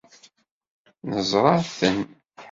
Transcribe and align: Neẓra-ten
Neẓra-ten 1.09 1.79